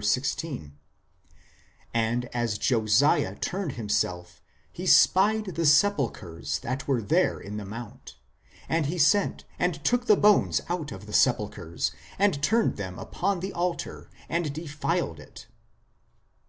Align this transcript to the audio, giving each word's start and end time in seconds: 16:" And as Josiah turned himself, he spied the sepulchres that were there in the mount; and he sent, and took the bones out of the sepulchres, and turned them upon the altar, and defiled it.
16:" 0.00 0.78
And 1.92 2.24
as 2.26 2.56
Josiah 2.56 3.34
turned 3.34 3.72
himself, 3.72 4.40
he 4.70 4.86
spied 4.86 5.56
the 5.56 5.66
sepulchres 5.66 6.60
that 6.60 6.86
were 6.86 7.02
there 7.02 7.40
in 7.40 7.56
the 7.56 7.64
mount; 7.64 8.14
and 8.68 8.86
he 8.86 8.96
sent, 8.96 9.44
and 9.58 9.82
took 9.84 10.06
the 10.06 10.14
bones 10.16 10.60
out 10.68 10.92
of 10.92 11.06
the 11.06 11.12
sepulchres, 11.12 11.90
and 12.16 12.40
turned 12.44 12.76
them 12.76 12.96
upon 12.96 13.40
the 13.40 13.52
altar, 13.54 14.08
and 14.28 14.52
defiled 14.54 15.18
it. 15.18 15.48